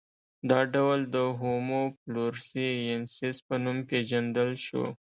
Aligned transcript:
دا 0.49 0.59
ډول 0.73 0.99
د 1.15 1.17
هومو 1.39 1.81
فلورسي 1.99 2.69
ینسیس 2.89 3.37
په 3.47 3.55
نوم 3.63 3.77
پېژندل 3.89 4.49
شو. 4.65 4.85